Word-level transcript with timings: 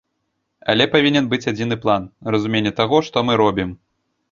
Але 0.71 0.87
павінен 0.95 1.27
быць 1.33 1.49
адзіны 1.51 1.77
план, 1.85 2.09
разуменне 2.37 2.75
таго, 2.83 3.05
што 3.11 3.27
мы 3.31 3.39
робім. 3.45 3.79